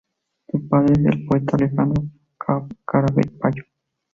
[0.47, 2.03] Su padre es el poeta Alejandro
[2.85, 3.65] Caraballo.